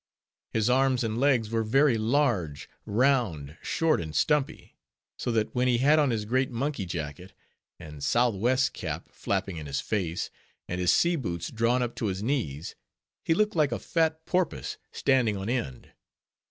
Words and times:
His 0.49 0.67
arms 0.67 1.03
and 1.03 1.19
legs 1.19 1.51
were 1.51 1.61
very 1.61 1.95
large, 1.95 2.67
round, 2.87 3.55
short, 3.61 4.01
and 4.01 4.15
stumpy; 4.15 4.75
so 5.15 5.31
that 5.31 5.53
when 5.53 5.67
he 5.67 5.77
had 5.77 5.99
on 5.99 6.09
his 6.09 6.25
great 6.25 6.49
monkey 6.49 6.87
jacket, 6.87 7.33
and 7.79 8.03
sou'west 8.03 8.73
cap 8.73 9.09
flapping 9.11 9.57
in 9.57 9.67
his 9.67 9.79
face, 9.79 10.31
and 10.67 10.81
his 10.81 10.91
sea 10.91 11.15
boots 11.17 11.51
drawn 11.51 11.83
up 11.83 11.93
to 11.97 12.07
his 12.07 12.23
knees, 12.23 12.73
he 13.23 13.35
looked 13.35 13.55
like 13.55 13.71
a 13.71 13.77
fat 13.77 14.25
porpoise, 14.25 14.79
standing 14.91 15.37
on 15.37 15.49
end. 15.49 15.91